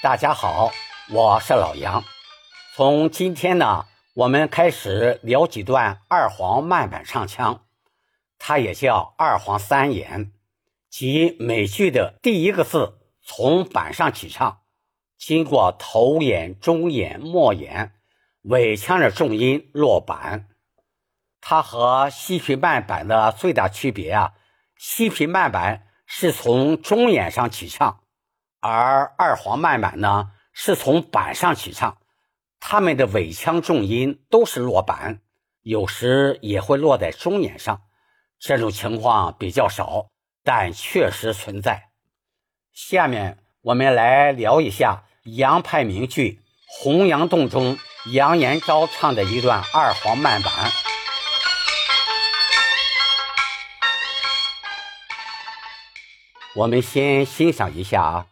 [0.00, 0.70] 大家好，
[1.10, 2.04] 我是老杨。
[2.76, 7.64] 从今天呢，我们开始聊几段二黄慢板唱腔，
[8.38, 10.30] 它也叫二黄三言，
[10.88, 14.60] 即每句的第一个字从板上起唱，
[15.18, 17.94] 经过头眼、中眼、末眼，
[18.42, 20.46] 尾腔的重音落板。
[21.40, 24.34] 它和西皮慢板的最大区别啊，
[24.76, 28.04] 西皮慢板是从中眼上起唱。
[28.60, 31.98] 而二黄慢板呢，是从板上起唱，
[32.58, 35.20] 他们的尾腔重音都是落板，
[35.62, 37.82] 有时也会落在中眼上。
[38.40, 40.06] 这种情况比较少，
[40.42, 41.90] 但确实存在。
[42.72, 46.40] 下面我们来聊一下杨派名剧
[46.82, 47.78] 《洪阳洞》中
[48.12, 50.52] 杨延昭唱的一段二黄慢板。
[56.56, 58.26] 我们先欣赏一下啊。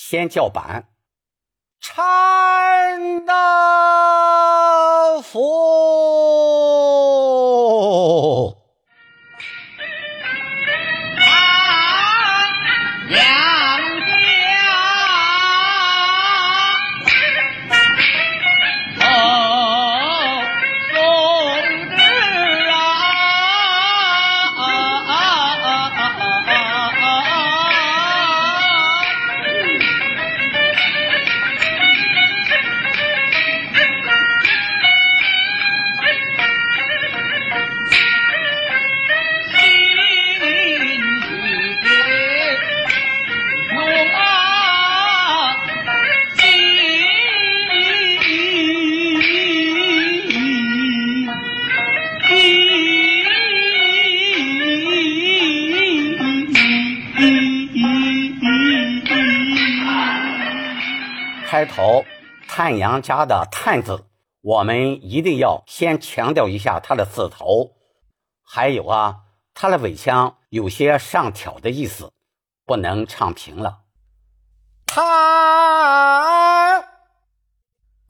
[0.00, 0.86] 先叫板，
[1.82, 5.97] 搀刀斧。
[61.50, 62.04] 开头
[62.46, 64.04] “太阳家”的“探”字，
[64.42, 67.72] 我们一定要先强调一下它的字头。
[68.42, 69.20] 还有啊，
[69.54, 72.12] 它的尾腔有些上挑的意思，
[72.66, 73.84] 不能唱平了。
[74.84, 76.84] 他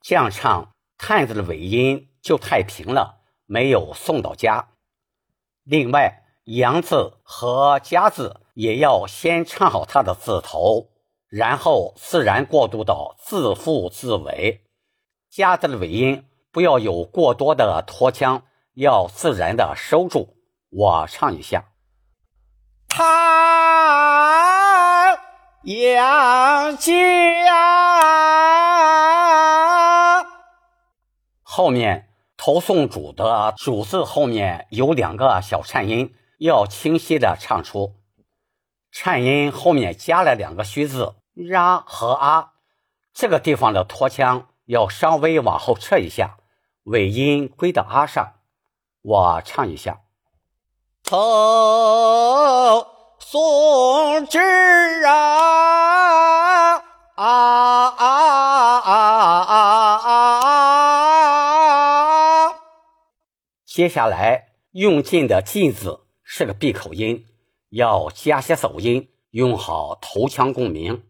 [0.01, 4.71] 这样唱“探”字的尾音就太平了，没有送到家。
[5.63, 10.91] 另外，“阳”字和“家”字也要先唱好它的字头。
[11.29, 14.63] 然后自然过渡到自负自尾，
[15.31, 18.45] 加字的尾音不要有过多的拖腔，
[18.75, 20.37] 要自然的收住。
[20.71, 21.67] 我唱一下：
[22.89, 23.05] 太
[25.65, 26.93] 阳家。
[31.43, 37.95] 后面头送主的主字后面有两个小颤音，要清晰的唱出。
[38.91, 41.17] 颤音后面加了两个虚字。
[41.47, 42.55] 呀和啊，
[43.15, 46.39] 这个地方的拖腔要稍微往后撤一下，
[46.83, 48.35] 尾音归到啊上。
[49.03, 50.01] 我唱一下：
[51.05, 52.87] 头
[53.21, 54.39] 送枝
[55.07, 56.75] 啊
[57.15, 57.25] 啊
[57.89, 58.09] 啊
[58.81, 59.55] 啊
[62.49, 62.55] 啊！
[63.65, 67.25] 接下来用劲的劲字是个闭口音，
[67.71, 71.05] 要加些走音，用好头腔共鸣。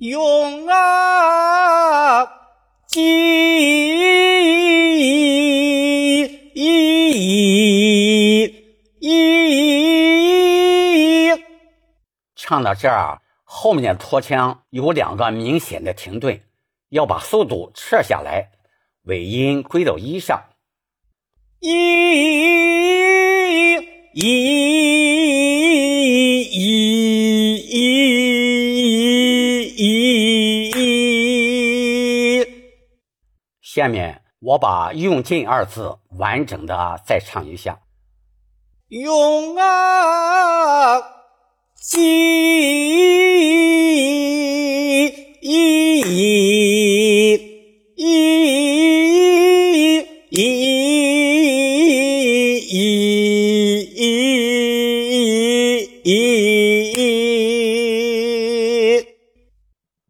[0.00, 2.24] 用啊，
[2.86, 2.96] 记，
[12.34, 16.40] 唱到这儿，后面的拖腔有两个明显的停顿，
[16.88, 18.52] 要把速度撤下来，
[19.02, 20.42] 尾音归到一上，
[21.58, 21.68] 一，
[24.14, 25.19] 一，
[33.80, 37.80] 下面我把“用尽”二字完整的再唱一下
[38.92, 41.00] ：“用啊，
[41.80, 42.20] 尽，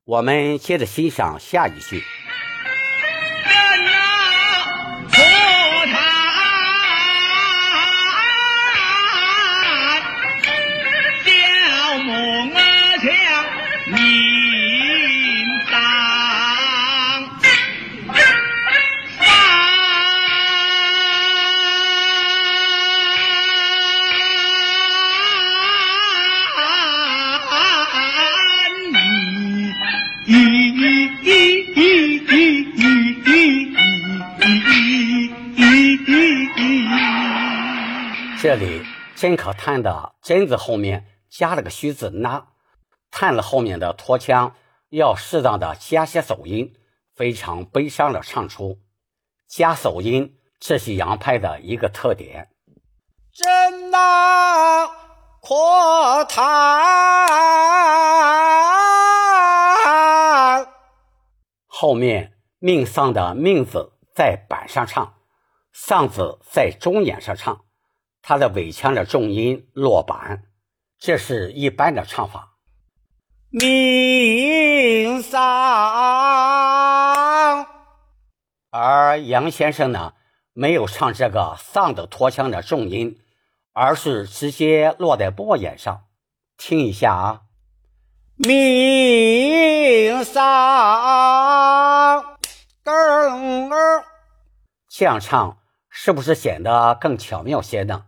[0.06, 2.03] 我们接着欣赏下一句。
[38.43, 38.83] 这里
[39.17, 42.47] 真可叹的“真”字后面加了个虚字“那”，
[43.13, 44.55] 叹了后面的拖腔
[44.89, 46.75] 要适当的加些走音，
[47.15, 48.79] 非常悲伤的唱出。
[49.47, 52.49] 加走音，这是杨派的一个特点。
[53.35, 56.47] 真那可叹，
[61.67, 65.17] 后面命丧的命字在板上唱，
[65.75, 67.67] 丧字在中眼上唱。
[68.23, 70.45] 他的尾腔的重音落板，
[70.99, 72.59] 这是一般的唱法。
[73.51, 75.41] 命丧，
[78.71, 80.15] 而杨先生呢，
[80.53, 83.19] 没有唱这个丧的拖腔的重音，
[83.73, 86.05] 而是直接落在末眼上。
[86.57, 87.41] 听一下啊，
[88.37, 90.45] 命丧，
[92.85, 94.05] 更儿
[94.89, 95.59] 这样唱
[95.89, 98.05] 是不是显得更巧妙些呢？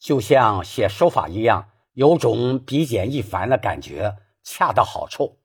[0.00, 5.38] 就像写书法一样，有种笔简意繁的感觉，恰到好处。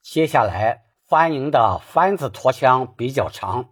[0.00, 3.70] 接下来，翻营的“翻”字拖腔比较长，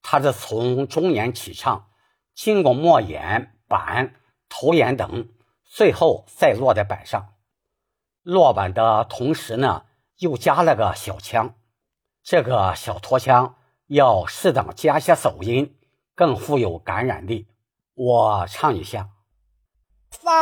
[0.00, 1.90] 它是从中眼起唱，
[2.34, 4.14] 经过末眼、板、
[4.48, 5.28] 头眼等，
[5.64, 7.34] 最后再落在板上。
[8.22, 9.84] 落板的同时呢，
[10.16, 11.56] 又加了个小腔，
[12.22, 13.56] 这个小拖腔
[13.88, 15.76] 要适当加些走音，
[16.14, 17.48] 更富有感染力。
[17.92, 19.10] 我唱一下。
[20.22, 20.32] 翻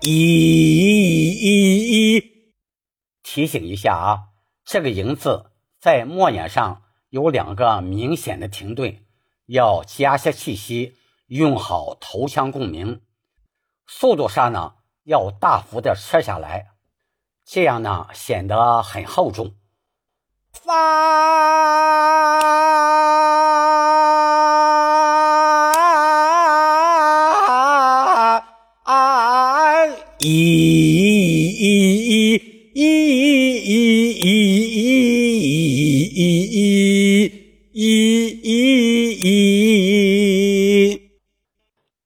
[0.00, 0.20] 一，
[3.22, 4.28] 提醒一下啊，
[4.64, 9.04] 这个“营”字在末眼上有两个明显的停顿，
[9.46, 10.96] 要加些气息，
[11.26, 13.02] 用好头腔共鸣。
[13.86, 16.68] 速度上呢，要大幅的撤下来，
[17.44, 19.54] 这样呢显得很厚重。
[20.52, 20.70] 发
[30.18, 30.26] 一
[31.46, 32.34] 一
[32.74, 32.84] 一
[40.74, 41.00] 一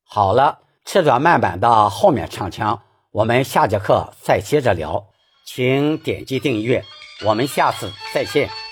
[0.06, 5.06] 好了，这段慢板的后面唱腔，我们下节课再接着聊，
[5.44, 6.84] 请点击订阅。
[7.22, 8.63] 我们下次再见。